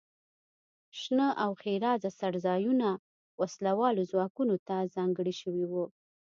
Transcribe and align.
شنه 0.99 1.27
او 1.43 1.51
ښېرازه 1.61 2.09
څړځایونه 2.19 2.89
وسله 3.41 3.71
والو 3.79 4.09
ځواکونو 4.11 4.55
ته 4.67 4.75
ځانګړي 4.95 5.33
شوي 5.41 5.65
وو. 5.71 5.85